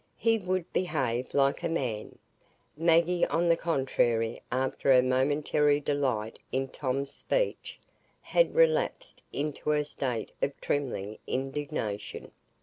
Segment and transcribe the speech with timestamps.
[0.17, 2.17] He would behave like a man.
[2.75, 7.79] Maggie, on the contrary, after her momentary delight in Tom's speech,
[8.21, 12.31] had relapsed into her state of trembling indignation.